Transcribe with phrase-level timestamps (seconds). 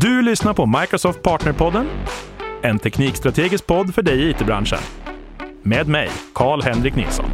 [0.00, 1.86] Du lyssnar på Microsoft Partnerpodden,
[2.62, 4.78] en teknikstrategisk podd för dig i it-branschen.
[5.62, 7.24] Med mig, Karl-Henrik Nilsson.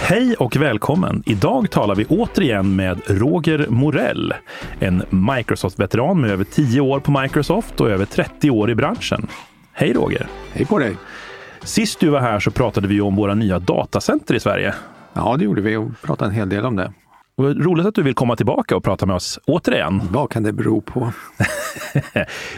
[0.00, 1.22] Hej och välkommen!
[1.26, 4.34] Idag talar vi återigen med Roger Morell,
[4.80, 9.26] en Microsoft-veteran med över 10 år på Microsoft och över 30 år i branschen.
[9.72, 10.26] Hej Roger!
[10.52, 10.96] Hej på dig!
[11.62, 14.74] Sist du var här så pratade vi om våra nya datacenter i Sverige.
[15.12, 16.92] Ja, det gjorde vi och pratade en hel del om det.
[17.38, 20.00] Roligt att du vill komma tillbaka och prata med oss återigen.
[20.10, 21.12] Vad kan det bero på?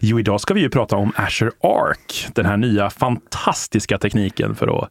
[0.00, 4.78] jo, idag ska vi ju prata om Azure Arc, den här nya fantastiska tekniken för
[4.78, 4.90] att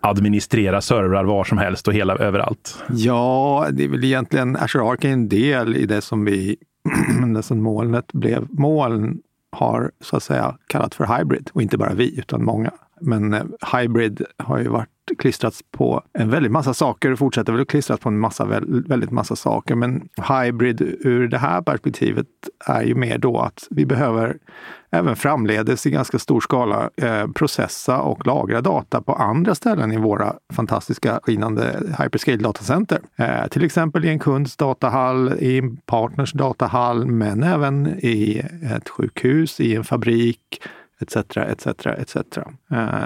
[0.00, 2.82] administrera servrar var som helst och hela överallt.
[2.90, 6.56] Ja, det är väl egentligen Azure Arc är en del i det som vi,
[7.34, 8.46] det som molnet blev.
[8.50, 9.18] Moln
[9.52, 12.70] har så att säga kallat för hybrid och inte bara vi utan många.
[13.00, 17.62] Men eh, hybrid har ju varit klistrats på en väldigt massa saker och fortsätter väl
[17.62, 18.44] att klistras på en massa,
[18.88, 19.74] väldigt massa saker.
[19.74, 22.26] Men hybrid ur det här perspektivet
[22.66, 24.36] är ju mer då att vi behöver
[24.92, 29.96] även framledes i ganska stor skala eh, processa och lagra data på andra ställen i
[29.96, 33.00] våra fantastiska skinande hyperscale datacenter.
[33.16, 38.42] Eh, till exempel i en kunds datahall, i en partners datahall, men även i
[38.76, 40.60] ett sjukhus, i en fabrik,
[41.00, 41.16] etc.
[41.36, 41.66] etc.
[41.86, 42.16] etc.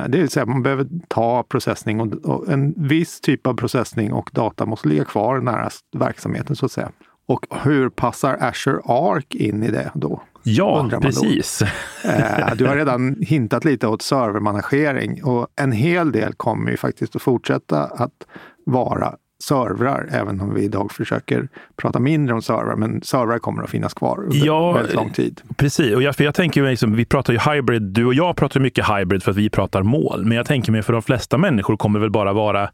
[0.08, 4.66] Det vill säga man behöver ta processning och, en viss typ av processning och data
[4.66, 6.90] måste ligga kvar nära verksamheten så att säga.
[7.26, 10.22] Och hur passar Azure Arc in i det då?
[10.42, 11.62] Ja, precis.
[12.04, 17.16] Eh, du har redan hintat lite åt servermanagering och en hel del kommer ju faktiskt
[17.16, 18.26] att fortsätta att
[18.66, 22.76] vara servrar, även om vi idag försöker prata mindre om servrar.
[22.76, 25.40] Men servrar kommer att finnas kvar under ja, väldigt lång tid.
[25.56, 28.36] Precis, och jag, för jag tänker mig, liksom, vi pratar ju hybrid, du och jag
[28.36, 30.24] pratar mycket hybrid för att vi pratar mål.
[30.24, 32.70] Men jag tänker mig för de flesta människor kommer väl bara vara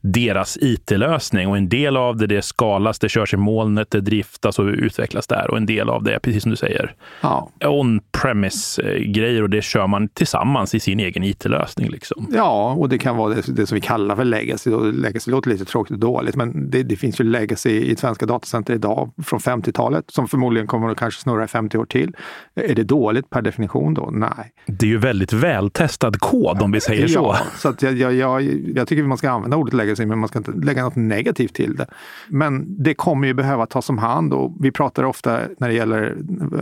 [0.00, 4.58] deras it-lösning och en del av det, det skalas, det körs i molnet, det driftas
[4.58, 7.50] och utvecklas där och en del av det, precis som du säger, ja.
[7.64, 11.88] on-premise-grejer och det kör man tillsammans i sin egen it-lösning.
[11.88, 12.26] Liksom.
[12.34, 14.70] Ja, och det kan vara det, det som vi kallar för legacy.
[14.92, 19.10] Legacy låter lite tråkigt dåligt, men det, det finns ju legacy i svenska datacenter idag
[19.24, 22.16] från 50-talet som förmodligen kommer att kanske snurra i 50 år till.
[22.54, 24.10] Är det dåligt per definition då?
[24.12, 24.52] Nej.
[24.66, 27.18] Det är ju väldigt vältestad kod om vi säger så.
[27.18, 28.42] Ja, så att jag, jag, jag,
[28.74, 31.76] jag tycker man ska använda ordet legacy men man ska inte lägga något negativt till
[31.76, 31.86] det.
[32.28, 36.16] Men det kommer ju behöva tas om hand och vi pratar ofta när det gäller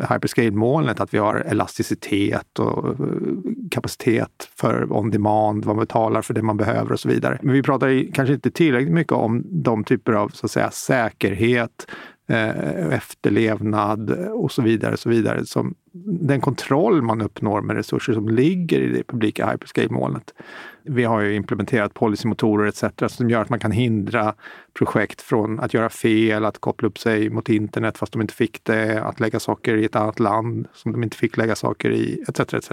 [0.08, 2.94] hyperscale-molnet att vi har elasticitet och eh,
[3.70, 7.38] kapacitet för on demand, vad man betalar för det man behöver och så vidare.
[7.42, 11.86] Men vi pratar kanske inte tillräckligt mycket om de typer av så att säga, säkerhet,
[12.28, 14.96] eh, efterlevnad och så vidare.
[14.96, 15.74] Så vidare som
[16.20, 20.34] den kontroll man uppnår med resurser som ligger i det publika hyperscale-molnet.
[20.88, 22.84] Vi har ju implementerat policymotorer etc.
[23.06, 24.34] som gör att man kan hindra
[24.78, 28.64] projekt från att göra fel, att koppla upp sig mot internet fast de inte fick
[28.64, 32.24] det, att lägga saker i ett annat land som de inte fick lägga saker i
[32.28, 32.40] etc.
[32.54, 32.70] etc.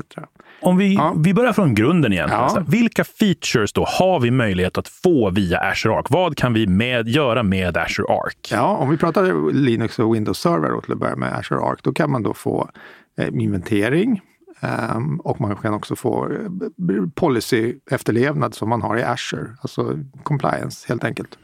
[0.61, 1.13] Om vi, ja.
[1.17, 2.29] vi börjar från grunden igen.
[2.31, 2.63] Ja.
[2.67, 6.05] Vilka features då har vi möjlighet att få via Azure Arc?
[6.09, 8.51] Vad kan vi med, göra med Azure Arc?
[8.51, 11.93] Ja, om vi pratar Linux och Windows Server till att börja med Azure Arc, då
[11.93, 12.69] kan man då få
[13.17, 14.21] eh, inventering,
[14.65, 20.85] Um, och man kan också få eh, policy-efterlevnad som man har i Azure, alltså compliance
[20.87, 21.37] helt enkelt.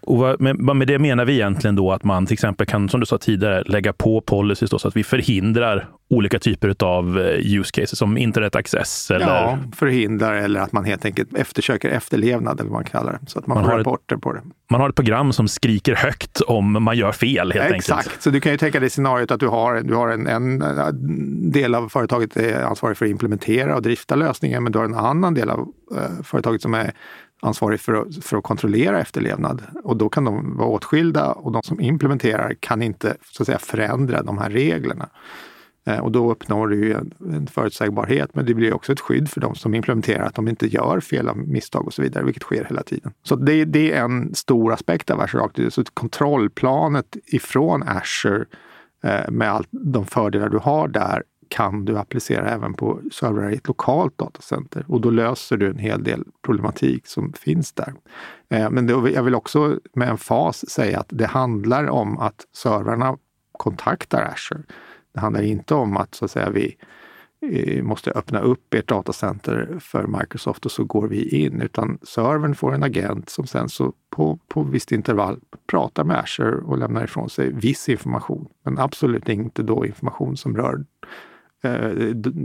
[0.00, 3.06] Och med, med det menar vi egentligen då att man till exempel kan, som du
[3.06, 7.70] sa tidigare, lägga på policies då, så att vi förhindrar olika typer av eh, use
[7.72, 9.10] cases som internet access.
[9.10, 9.26] Eller...
[9.26, 13.30] Ja, förhindrar eller att man helt enkelt eftersöker efterlevnad eller vad man kallar det.
[13.30, 14.42] Så att man, man får rapporter ett, på det.
[14.70, 17.98] Man har ett program som skriker högt om man gör fel helt ja, enkelt.
[17.98, 21.50] Exakt, så du kan ju tänka dig scenariot att du har, du har en, en,
[21.50, 24.94] del av företaget är ansvarig för att implementera och drifta lösningen, men du har en
[24.94, 26.92] annan del av uh, företaget som är
[27.40, 29.62] ansvarig för att, för att kontrollera efterlevnad.
[29.84, 33.58] Och då kan de vara åtskilda och de som implementerar kan inte så att säga,
[33.58, 35.08] förändra de här reglerna.
[35.88, 39.40] Eh, och då uppnår du en, en förutsägbarhet, men det blir också ett skydd för
[39.40, 42.64] de som implementerar att de inte gör fel av misstag och så vidare, vilket sker
[42.64, 43.12] hela tiden.
[43.22, 45.74] Så det, det är en stor aspekt av Azure Arc.
[45.74, 48.44] Så kontrollplanet ifrån Azure
[49.04, 53.54] eh, med all, de fördelar du har där kan du applicera även på servrar i
[53.54, 57.94] ett lokalt datacenter och då löser du en hel del problematik som finns där.
[58.48, 63.16] Eh, men jag vill också med en fas säga att det handlar om att servrarna
[63.52, 64.62] kontaktar Azure.
[65.14, 66.76] Det handlar inte om att, så att säga, vi
[67.40, 72.54] eh, måste öppna upp ert datacenter för Microsoft och så går vi in, utan servern
[72.54, 77.04] får en agent som sen så på, på visst intervall pratar med Azure och lämnar
[77.04, 80.84] ifrån sig viss information, men absolut inte då information som rör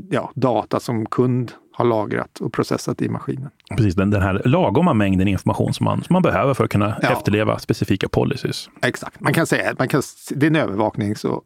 [0.09, 3.49] ja, data som kund har lagrat och processat i maskinen.
[3.77, 6.97] Precis, den, den här lagoma mängden information som man, som man behöver för att kunna
[7.01, 7.11] ja.
[7.11, 8.69] efterleva specifika policies.
[8.81, 9.89] Exakt, man kan säga att
[10.35, 11.43] det är en övervaknings och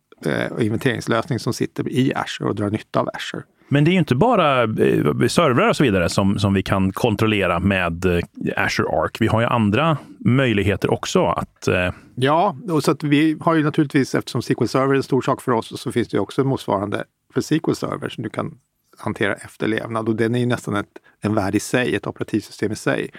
[0.51, 3.43] och inventeringslösning som sitter i Azure och drar nytta av Azure.
[3.69, 6.91] Men det är ju inte bara eh, servrar och så vidare som, som vi kan
[6.91, 8.19] kontrollera med eh,
[8.55, 9.11] Azure Arc.
[9.19, 11.67] Vi har ju andra möjligheter också att...
[11.67, 11.91] Eh...
[12.15, 15.41] Ja, och så att vi har ju naturligtvis, eftersom SQL Server är en stor sak
[15.41, 17.03] för oss, så finns det ju också motsvarande
[17.37, 18.57] för SQL Server som du kan
[18.97, 22.75] hantera efterlevnad och den är ju nästan ett, en värld i sig, ett operativsystem i
[22.75, 23.09] sig.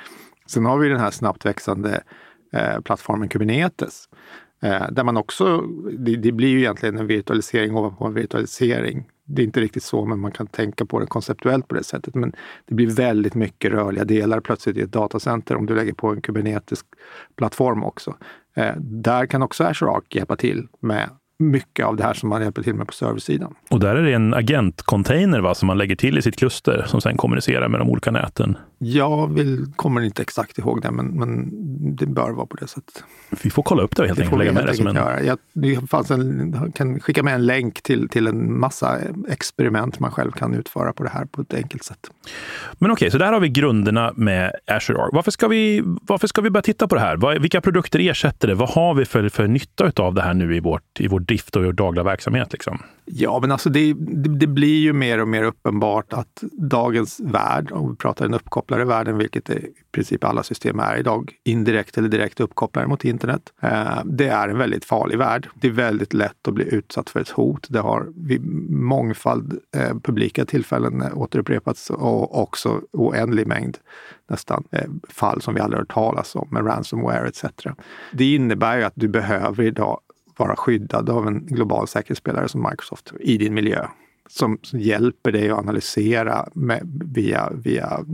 [0.46, 2.02] Sen har vi den här snabbt växande
[2.52, 4.08] eh, plattformen Kubernetes
[4.62, 5.60] eh, där man också,
[5.98, 10.04] det, det, blir ju egentligen en virtualisering ovanpå en virtualisering det är inte riktigt så,
[10.04, 12.14] men man kan tänka på det konceptuellt på det sättet.
[12.14, 12.32] Men
[12.66, 16.20] det blir väldigt mycket rörliga delar plötsligt i ett datacenter om du lägger på en
[16.20, 16.86] kubernetisk
[17.36, 18.16] plattform också.
[18.54, 22.42] Eh, där kan också Azure Arc hjälpa till med mycket av det här som man
[22.42, 23.54] hjälper till med på serversidan.
[23.70, 27.00] Och där är det en agentcontainer va, som man lägger till i sitt kluster som
[27.00, 28.56] sen kommunicerar med de olika näten?
[28.78, 31.50] Jag vill, kommer inte exakt ihåg det, men, men
[31.96, 33.04] det bör vara på det sättet.
[33.42, 34.38] Vi får kolla upp det helt enkelt.
[34.38, 34.94] Lägga med det som en...
[34.94, 35.22] göra.
[35.22, 38.98] Jag, det en, kan skicka med en länk till, till en massa
[39.28, 42.10] experiment man själv kan utföra på det här på ett enkelt sätt.
[42.78, 45.10] Men okej, okay, så där har vi grunderna med Azure Arc.
[45.12, 47.38] Varför ska vi, varför ska vi börja titta på det här?
[47.38, 48.54] Vilka produkter ersätter det?
[48.54, 51.56] Vad har vi för, för nytta av det här nu i, vårt, i vår drift
[51.56, 52.52] och vår dagliga verksamhet?
[52.52, 52.78] Liksom?
[53.10, 57.72] Ja, men alltså det, det, det, blir ju mer och mer uppenbart att dagens värld,
[57.72, 62.08] om vi pratar den uppkopplade världen, vilket i princip alla system är idag, indirekt eller
[62.08, 63.42] direkt uppkopplade mot internet.
[63.62, 65.48] Eh, det är en väldigt farlig värld.
[65.54, 67.66] Det är väldigt lätt att bli utsatt för ett hot.
[67.70, 73.78] Det har vid mångfald eh, publika tillfällen återupprepats och också oändlig mängd
[74.30, 77.44] nästan eh, fall som vi aldrig hört talas om med ransomware etc.
[78.12, 80.00] Det innebär ju att du behöver idag
[80.38, 83.86] vara skyddad av en global säkerhetsspelare som Microsoft i din miljö
[84.28, 86.80] som, som hjälper dig att analysera med,
[87.14, 88.04] via, via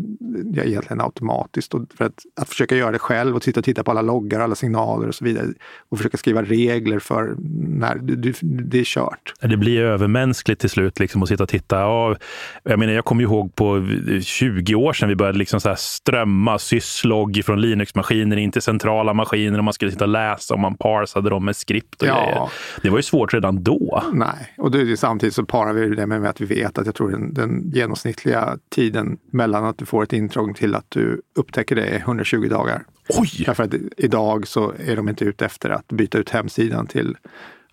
[0.54, 1.74] ja, egentligen automatiskt.
[1.74, 4.40] Och för att, att försöka göra det själv och sitta och titta på alla loggar,
[4.40, 5.46] alla signaler och så vidare
[5.88, 7.36] och försöka skriva regler för
[7.78, 9.34] när du, du, det är kört.
[9.40, 11.80] Det blir övermänskligt till slut liksom att sitta och titta.
[11.80, 12.16] Ja,
[12.62, 13.86] jag menar, jag kommer ihåg på
[14.22, 19.58] 20 år sedan vi började liksom så strömma syslogg från Linux-maskiner in till centrala maskiner
[19.58, 22.14] och man skulle sitta och läsa och man parsade dem med skript och ja.
[22.14, 22.48] grejer.
[22.82, 24.02] Det var ju svårt redan då.
[24.12, 27.10] Nej, och det, samtidigt så parar vi det med att vi vet att jag tror
[27.10, 31.86] den, den genomsnittliga tiden mellan att du får ett intrång till att du upptäcker det
[31.86, 32.84] är 120 dagar.
[33.08, 33.44] Oj!
[33.46, 37.16] Därför att idag så är de inte ute efter att byta ut hemsidan till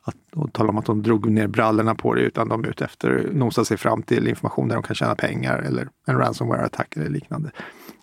[0.03, 2.85] att och tala om att de drog ner brallorna på det, utan de är ute
[2.85, 6.95] efter att nosa sig fram till information där de kan tjäna pengar eller en ransomware-attack
[6.97, 7.51] eller liknande.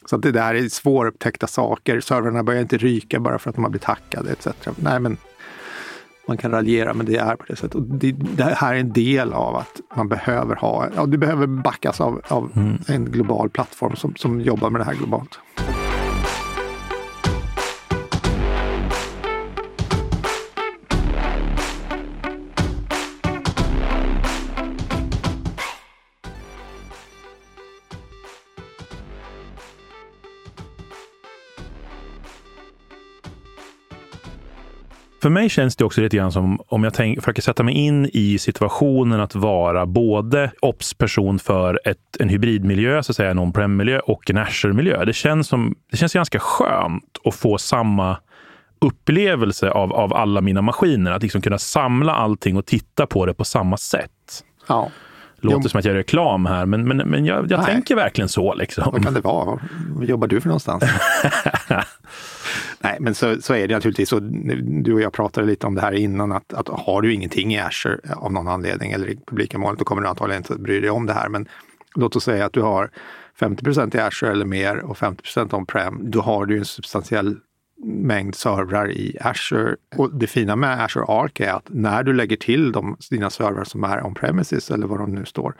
[0.06, 2.00] Så att det där är svårupptäckta saker.
[2.00, 4.46] Servrarna börjar inte ryka bara för att de har blivit hackade etc.
[4.76, 5.16] Nej, men
[6.28, 7.74] man kan raljera, men det är på det sättet.
[7.74, 11.46] Och det, det här är en del av att man behöver ha, ja, du behöver
[11.46, 12.78] backas av, av mm.
[12.88, 15.38] en global plattform som, som jobbar med det här globalt.
[35.22, 38.10] För mig känns det också lite grann som om jag tänk, försöker sätta mig in
[38.12, 43.98] i situationen att vara både ops-person för ett, en hybridmiljö, så att säga, en on-prem-miljö
[43.98, 45.04] och en Azure-miljö.
[45.04, 48.16] Det känns, som, det känns ganska skönt att få samma
[48.80, 51.12] upplevelse av, av alla mina maskiner.
[51.12, 54.44] Att liksom kunna samla allting och titta på det på samma sätt.
[54.66, 54.90] Ja.
[55.40, 55.68] Låter jo.
[55.68, 58.54] som att jag gör reklam här, men, men, men jag, jag tänker verkligen så.
[58.54, 58.92] Liksom.
[58.92, 59.58] Vad kan det vara?
[59.88, 60.84] Vad jobbar du för någonstans?
[62.80, 64.12] Nej, men så, så är det naturligtvis.
[64.12, 67.54] Och du och jag pratade lite om det här innan, att, att har du ingenting
[67.54, 70.54] i Azure eh, av någon anledning eller i publika målet, då kommer du antagligen inte
[70.54, 71.28] att bry dig om det här.
[71.28, 71.48] Men
[71.94, 72.90] låt oss säga att du har
[73.40, 76.10] 50% i Azure eller mer och 50% on-prem.
[76.10, 77.36] Då har du en substantiell
[77.84, 79.76] mängd servrar i Azure.
[79.96, 83.64] Och det fina med Azure Arc är att när du lägger till de, dina servrar
[83.64, 85.54] som är on-premises eller var de nu står,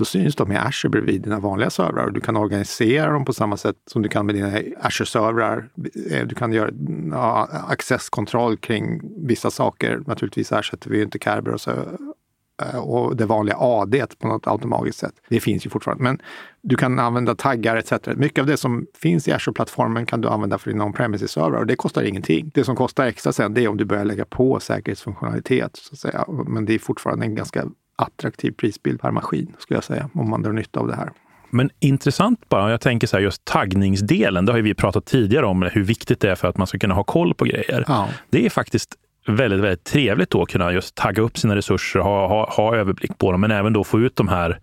[0.00, 3.32] då syns de i Azure bredvid dina vanliga servrar och du kan organisera dem på
[3.32, 5.68] samma sätt som du kan med dina Azure-servrar.
[6.10, 6.70] Eh, du kan göra
[7.10, 10.02] ja, accesskontroll kring vissa saker.
[10.06, 15.14] Naturligtvis ersätter vi inte Kerberos eh, och det vanliga AD på något automatiskt sätt.
[15.28, 16.22] Det finns ju fortfarande, men
[16.62, 17.92] du kan använda taggar etc.
[18.16, 21.76] Mycket av det som finns i Azure-plattformen kan du använda för dina on-premises-servrar och det
[21.76, 22.50] kostar ingenting.
[22.54, 25.76] Det som kostar extra sen, det är om du börjar lägga på säkerhetsfunktionalitet.
[25.76, 26.24] Så att säga.
[26.46, 27.66] Men det är fortfarande en ganska
[28.00, 31.10] attraktiv prisbild per maskin, skulle jag säga, om man drar nytta av det här.
[31.50, 35.62] Men intressant bara, jag tänker så här, just taggningsdelen, det har vi pratat tidigare om,
[35.62, 37.84] hur viktigt det är för att man ska kunna ha koll på grejer.
[37.88, 38.08] Ja.
[38.30, 38.94] Det är faktiskt
[39.26, 43.18] väldigt, väldigt trevligt då att kunna just tagga upp sina resurser, ha, ha, ha överblick
[43.18, 44.60] på dem, men även då få ut de här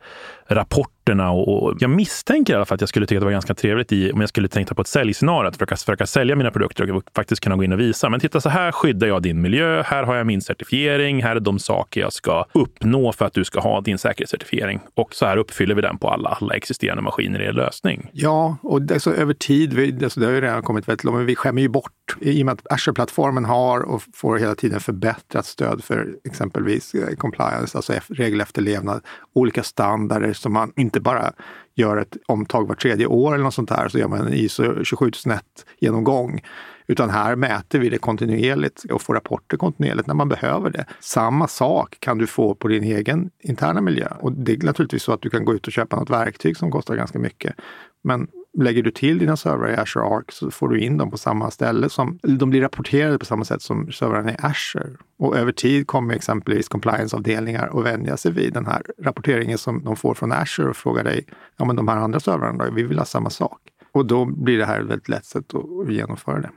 [0.48, 1.32] rapporterna.
[1.32, 3.54] Och, och jag misstänker i alla fall att jag skulle tycka att det var ganska
[3.54, 6.92] trevligt i, om jag skulle tänka på ett säljscenario, att försöka, försöka sälja mina produkter
[6.92, 8.10] och faktiskt kunna gå in och visa.
[8.10, 9.84] Men titta, så här skyddar jag din miljö.
[9.86, 11.24] Här har jag min certifiering.
[11.24, 14.80] Här är de saker jag ska uppnå för att du ska ha din säkerhetscertifiering.
[14.96, 18.10] Och så här uppfyller vi den på alla, alla existerande maskiner i er lösning.
[18.14, 21.18] Ja, och det, så över tid, vi, alltså det har ju redan kommit väldigt långt,
[21.18, 24.80] men vi skämmer ju bort i och med att Azure-plattformen har och får hela tiden
[24.80, 29.02] förbättrat stöd för exempelvis eh, compliance, alltså regelefterlevnad,
[29.34, 31.32] olika standarder som man inte bara
[31.76, 34.64] gör ett omtag var tredje år eller något sånt där, så gör man en ISO
[34.64, 35.44] 27001
[35.80, 36.42] genomgång.
[36.88, 40.86] Utan här mäter vi det kontinuerligt och får rapporter kontinuerligt när man behöver det.
[41.00, 44.08] Samma sak kan du få på din egen interna miljö.
[44.20, 46.72] Och det är naturligtvis så att du kan gå ut och köpa något verktyg som
[46.72, 47.56] kostar ganska mycket.
[48.04, 48.28] Men
[48.64, 51.52] lägger du till dina servrar i Azure Arc så får du in dem på samma
[51.52, 51.90] ställe.
[51.90, 54.90] Som, de blir rapporterade på samma sätt som servrarna i Azure.
[55.20, 59.96] Och över tid kommer exempelvis compliance-avdelningar att vänja sig vid den här rapporteringen som de
[59.96, 61.26] får från Azure och frågar dig,
[61.58, 63.60] ja men de här andra servrarna då, vi vill ha samma sak.
[63.98, 66.50] Och då blir det här ett väldigt lätt sätt att genomföra det.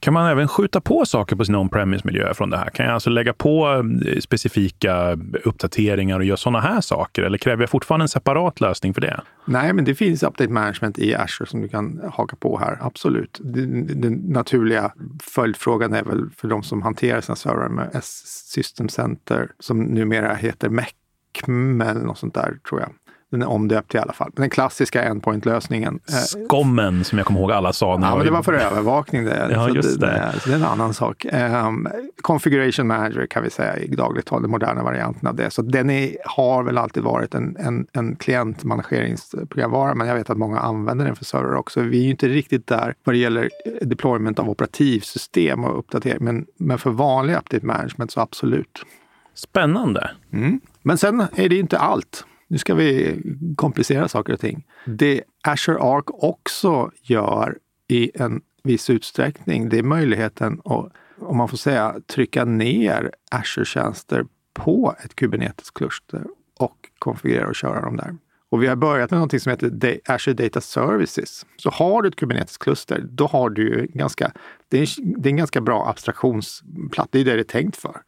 [0.00, 2.70] Kan man även skjuta på saker på sin on-premise-miljö från det här?
[2.70, 7.22] Kan jag alltså lägga på eh, specifika uppdateringar och göra sådana här saker?
[7.22, 9.20] Eller kräver jag fortfarande en separat lösning för det?
[9.44, 13.40] Nej, men det finns update management i Azure som du kan haka på här, absolut.
[13.44, 19.50] Den, den naturliga följdfrågan är väl för de som hanterar sina servrar med S-System Center,
[19.58, 22.90] som numera heter MECM eller något sånt där, tror jag
[23.30, 24.32] den är omdöpt i alla fall.
[24.36, 26.00] Den klassiska endpoint-lösningen.
[26.08, 27.96] Eh, Skommen som jag kommer ihåg alla sa.
[27.96, 29.24] När ja, men det var för övervakning.
[29.24, 29.48] Det.
[29.52, 30.06] Ja, just det.
[30.06, 31.26] Det, det är en anannan sak.
[31.32, 31.88] Um,
[32.22, 35.50] Configuration Manager kan vi säga i dagligt tal, den moderna varianten av det.
[35.50, 40.38] Så den är, har väl alltid varit en, en, en klientmanageringsprogramvara, men jag vet att
[40.38, 41.80] många använder den för server också.
[41.80, 46.46] Vi är ju inte riktigt där vad det gäller deployment av operativsystem och uppdatering, men,
[46.58, 48.82] men för vanlig update management så absolut.
[49.34, 50.10] Spännande.
[50.32, 50.60] Mm.
[50.82, 52.24] Men sen är det inte allt.
[52.48, 53.20] Nu ska vi
[53.56, 54.66] komplicera saker och ting.
[54.84, 61.48] Det Azure Arc också gör i en viss utsträckning, det är möjligheten att, om man
[61.48, 66.24] får säga, trycka ner Azure-tjänster på ett Kubernetes-kluster
[66.58, 68.16] och konfigurera och köra dem där.
[68.48, 71.46] Och vi har börjat med någonting som heter Azure Data Services.
[71.56, 74.32] Så har du ett Kubernetes-kluster, då har du ganska,
[74.68, 74.88] det är,
[75.20, 77.08] det är en ganska bra abstraktionsplatta.
[77.12, 78.00] Det är det det är tänkt för.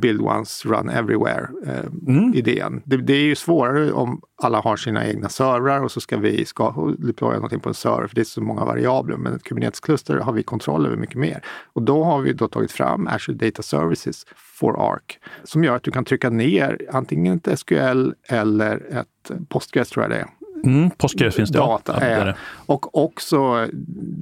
[0.00, 2.02] Build once, run everywhere-idén.
[2.08, 2.82] Eh, mm.
[2.84, 6.44] det, det, är ju svårare om alla har sina egna servrar och så ska vi
[6.44, 9.16] ska deploya någonting på en server, för det är så många variabler.
[9.16, 11.42] Men ett Kubernetes-kluster har vi kontroll över mycket mer.
[11.72, 15.82] Och då har vi då tagit fram Azure Data Services for Arc som gör att
[15.82, 20.26] du kan trycka ner antingen ett SQL eller ett Postgres tror jag det är.
[20.64, 21.58] Mm, Postgres finns det.
[21.58, 22.36] Data, ja, är.
[22.66, 23.68] Och också,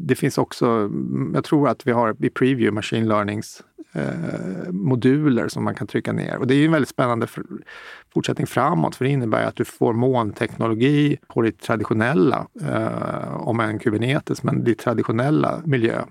[0.07, 0.90] det finns också,
[1.35, 3.62] jag tror att vi har i Preview Machine Learnings
[3.99, 6.37] eh, moduler som man kan trycka ner.
[6.37, 7.26] Och det är en väldigt spännande
[8.14, 13.78] fortsättning framåt, för det innebär att du får molnteknologi på ditt traditionella, eh, om än
[13.78, 16.02] Kubernetes, men ditt traditionella miljö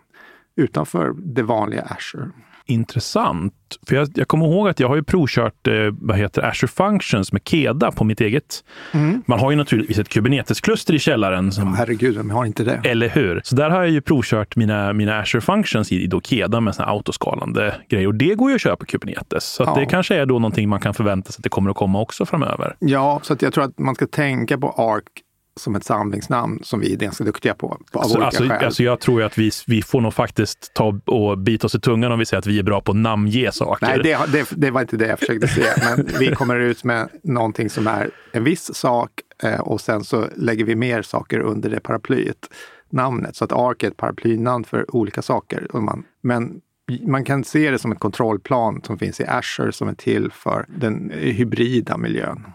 [0.57, 2.29] utanför det vanliga Azure
[2.67, 3.53] intressant.
[3.87, 7.31] För jag, jag kommer ihåg att jag har ju provkört eh, vad heter Azure Functions
[7.31, 8.63] med Keda på mitt eget.
[8.91, 9.23] Mm.
[9.25, 11.51] Man har ju naturligtvis ett Kubernetes-kluster i källaren.
[11.51, 12.81] Som, oh, herregud, vem har inte det?
[12.83, 13.41] Eller hur?
[13.43, 16.87] Så där har jag ju provkört mina, mina Azure Functions i då Keda med såna
[16.87, 18.07] autoskalande grejer.
[18.07, 19.43] Och det går ju att köra på Kubernetes.
[19.43, 19.75] Så ja.
[19.75, 22.25] det kanske är då någonting man kan förvänta sig att det kommer att komma också
[22.25, 22.75] framöver.
[22.79, 25.03] Ja, så jag tror att man ska tänka på ARC
[25.57, 27.77] som ett samlingsnamn som vi är ganska duktiga på.
[27.91, 31.67] på alltså, alltså, alltså, jag tror att vi, vi får nog faktiskt ta och bita
[31.67, 33.87] oss i tungan om vi säger att vi är bra på att namnge saker.
[33.87, 35.73] Nej, det, det, det var inte det jag försökte säga.
[35.77, 39.11] Men vi kommer ut med någonting som är en viss sak
[39.43, 42.37] eh, och sen så lägger vi mer saker under det paraplyet
[42.89, 43.35] namnet.
[43.35, 45.67] Så att ARK är ett paraplynamn för olika saker.
[46.21, 46.61] Men
[47.07, 50.65] man kan se det som ett kontrollplan som finns i Azure som är till för
[50.67, 52.45] den hybrida miljön.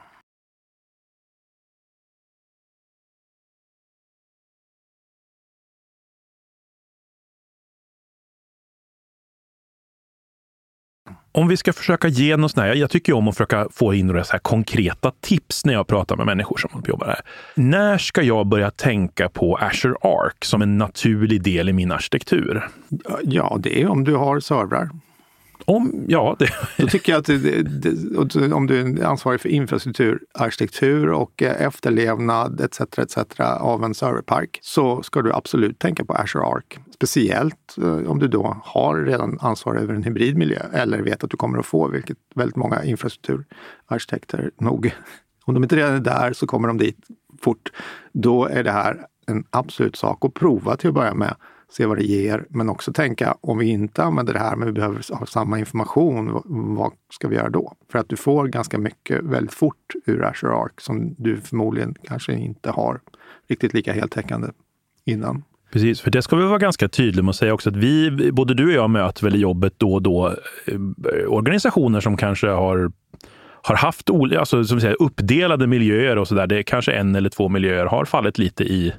[11.34, 14.06] Om vi ska försöka ge något sånt här, jag tycker om att försöka få in
[14.06, 17.20] några så här konkreta tips när jag pratar med människor som jobbar här.
[17.54, 22.68] När ska jag börja tänka på Azure Arc som en naturlig del i min arkitektur?
[23.22, 24.90] Ja, det är om du har servrar.
[25.64, 26.48] Om, ja, det...
[26.78, 31.66] Då tycker jag att det, det, om du är ansvarig för infrastruktur, arkitektur och eh,
[31.66, 32.80] efterlevnad etc.
[32.80, 33.40] etc.
[33.40, 36.64] av en serverpark så ska du absolut tänka på Azure Arc.
[36.94, 41.36] Speciellt eh, om du då har redan ansvar över en hybridmiljö eller vet att du
[41.36, 44.94] kommer att få, vilket väldigt många infrastrukturarkitekter nog,
[45.44, 46.98] om de inte redan är där så kommer de dit
[47.40, 47.72] fort.
[48.12, 51.34] Då är det här en absolut sak att prova till att börja med
[51.72, 54.72] se vad det ger, men också tänka om vi inte använder det här, men vi
[54.72, 56.42] behöver ha samma information,
[56.76, 57.74] vad ska vi göra då?
[57.92, 62.34] För att du får ganska mycket väldigt fort ur Azure Arc som du förmodligen kanske
[62.34, 63.00] inte har
[63.48, 64.48] riktigt lika heltäckande
[65.04, 65.44] innan.
[65.72, 68.54] Precis, för det ska vi vara ganska tydliga med att säga också att vi, både
[68.54, 70.26] du och jag möter väl i jobbet då och då
[70.66, 72.92] eh, organisationer som kanske har
[73.64, 76.46] har haft alltså, som säger, uppdelade miljöer och så där.
[76.46, 78.92] Det är kanske en eller två miljöer har fallit lite i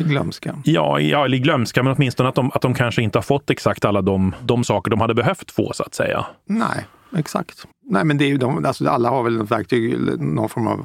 [0.00, 0.56] i glömska?
[0.64, 3.84] Ja, ja, i glömska, men åtminstone att de, att de kanske inte har fått exakt
[3.84, 6.26] alla de, de saker de hade behövt få, så att säga.
[6.46, 7.66] Nej, exakt.
[7.82, 10.80] Nej, men det är ju de, alltså alla har väl något verktyg, någon form av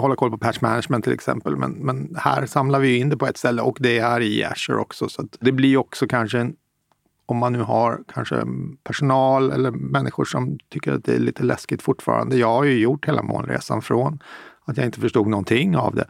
[0.00, 1.56] hålla koll på patch management till exempel.
[1.56, 4.78] Men, men här samlar vi in det på ett ställe och det är i Azure
[4.78, 5.08] också.
[5.08, 6.54] Så det blir också kanske en,
[7.26, 8.36] om man nu har kanske
[8.84, 12.36] personal eller människor som tycker att det är lite läskigt fortfarande.
[12.36, 14.18] Jag har ju gjort hela molnresan från
[14.64, 16.06] att jag inte förstod någonting av det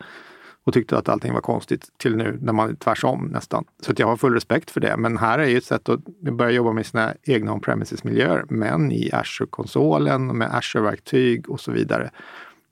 [0.66, 3.64] och tyckte att allting var konstigt till nu när man är tvärsom nästan.
[3.82, 4.96] Så att jag har full respekt för det.
[4.96, 9.10] Men här är ju ett sätt att börja jobba med sina egna on-premises-miljöer, men i
[9.12, 12.10] Azure-konsolen med Azure-verktyg och så vidare.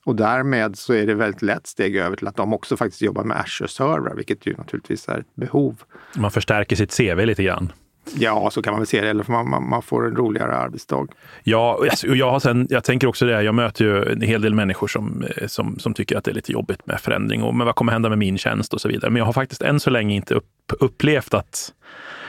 [0.05, 3.25] Och därmed så är det väldigt lätt steg över till att de också faktiskt jobbar
[3.25, 5.83] med Azure-servrar, vilket ju naturligtvis är ett behov.
[6.17, 7.73] Man förstärker sitt CV lite grann.
[8.15, 9.09] Ja, så kan man väl se det.
[9.09, 11.07] Eller man, man, man får en roligare arbetsdag.
[11.43, 13.43] Ja, alltså, och jag, har sen, jag tänker också det.
[13.43, 16.35] Jag möter ju en hel del människor som, eh, som, som tycker att det är
[16.35, 19.11] lite jobbigt med förändring och men vad kommer hända med min tjänst och så vidare.
[19.11, 20.47] Men jag har faktiskt än så länge inte upp,
[20.81, 21.73] upplevt att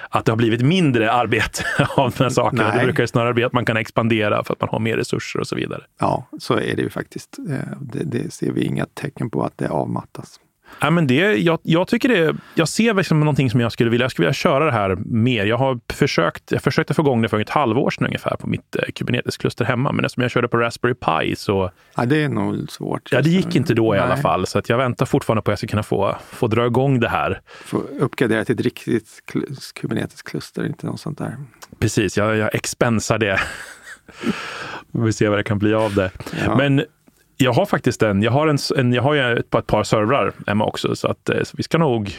[0.09, 1.63] att det har blivit mindre arbete
[1.95, 2.67] av de här sakerna.
[2.67, 2.77] Nej.
[2.77, 5.47] Det brukar snarare bli att man kan expandera för att man har mer resurser och
[5.47, 5.83] så vidare.
[5.99, 7.39] Ja, så är det ju faktiskt.
[7.49, 10.39] Eh, det, det ser vi inga tecken på att det avmattas.
[10.79, 14.03] Ja, men det, jag, jag, tycker det, jag ser liksom någonting som jag skulle vilja,
[14.03, 15.45] jag skulle vilja köra det här mer.
[15.45, 18.75] Jag har försökt, jag försökte få igång det för ett halvår sedan ungefär på mitt
[18.75, 19.91] eh, Kubernetes-kluster hemma.
[19.91, 21.71] Men eftersom jag körde på Raspberry Pi så...
[21.95, 23.09] Ja, det är nog svårt.
[23.11, 24.47] Ja, det gick inte då i alla fall.
[24.47, 27.09] Så att jag väntar fortfarande på att jag ska kunna få, få dra igång det
[27.09, 27.41] här.
[27.65, 29.23] Få uppgradera till ett riktigt
[29.75, 31.37] Kubernetes-kluster, inte något sånt där.
[31.79, 33.39] Precis, jag, jag expensar det.
[34.91, 36.11] Vi får se vad det kan bli av det.
[36.45, 36.55] Ja.
[36.55, 36.83] Men
[37.37, 38.21] jag har faktiskt en.
[38.21, 41.29] Jag har, en, en jag har ju ett, ett par servrar hemma också, så att
[41.29, 42.17] eh, så vi ska nog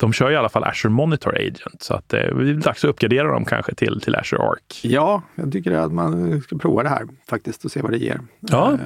[0.00, 3.32] de kör i alla fall Azure Monitor Agent, så att det är dags att uppgradera
[3.32, 4.84] dem kanske till, till Azure Arc.
[4.84, 8.20] Ja, jag tycker att man ska prova det här faktiskt och se vad det ger.
[8.40, 8.72] Ja.
[8.72, 8.78] Eh,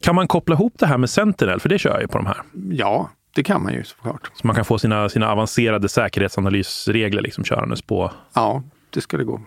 [0.00, 1.60] kan man koppla ihop det här med Sentinel?
[1.60, 2.42] För det kör jag ju på de här.
[2.70, 4.30] Ja, det kan man ju såklart.
[4.34, 8.12] Så man kan få sina, sina avancerade säkerhetsanalysregler liksom körandes på?
[8.34, 9.40] Ja, det ska det gå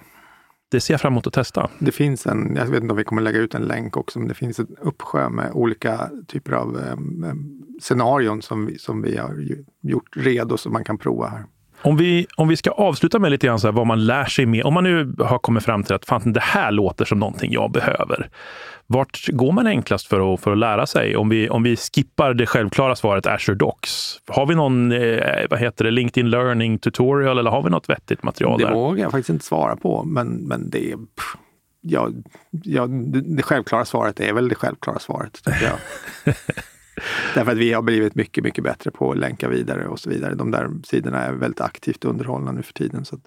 [0.73, 1.69] det ser jag fram emot att testa.
[1.79, 4.27] Det finns en, jag vet inte om vi kommer lägga ut en länk också, men
[4.27, 9.35] det finns en uppsjö med olika typer av um, scenarion som vi, som vi har
[9.81, 11.45] gjort redo som man kan prova här.
[11.83, 14.45] Om vi, om vi ska avsluta med lite grann så här, vad man lär sig
[14.45, 14.63] med.
[14.63, 17.71] Om man nu har kommit fram till att fan, det här låter som någonting jag
[17.71, 18.29] behöver.
[18.87, 21.15] Vart går man enklast för att, för att lära sig?
[21.15, 24.19] Om vi, om vi skippar det självklara svaret Azure Docs.
[24.27, 28.23] Har vi någon eh, vad heter det, LinkedIn Learning tutorial eller har vi något vettigt
[28.23, 28.73] material det där?
[28.73, 30.97] Vågar jag faktiskt inte svara på, men, men det är
[31.81, 32.09] ja,
[32.63, 35.33] ja, det, det självklara svaret är väl det självklara svaret.
[35.43, 36.35] Tycker jag.
[37.35, 40.35] Därför att vi har blivit mycket, mycket bättre på att länka vidare och så vidare.
[40.35, 43.05] De där sidorna är väldigt aktivt underhållna nu för tiden.
[43.05, 43.19] Så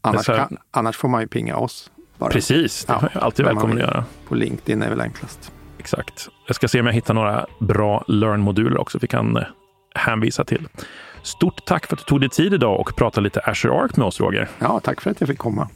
[0.00, 1.90] annars, kan, annars får man ju pinga oss.
[2.18, 2.30] Bara.
[2.30, 4.04] Precis, det ja, är alltid välkommen att göra.
[4.28, 5.52] På LinkedIn är väl enklast.
[5.78, 6.28] Exakt.
[6.46, 9.42] Jag ska se om jag hittar några bra Learn-moduler också vi kan eh,
[9.94, 10.68] hänvisa till.
[11.22, 14.06] Stort tack för att du tog dig tid idag och pratade lite Azure Arc med
[14.06, 14.48] oss, Roger.
[14.58, 15.68] Ja, tack för att jag fick komma.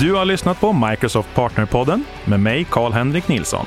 [0.00, 3.66] Du har lyssnat på Microsoft Partnerpodden med mig, Karl-Henrik Nilsson.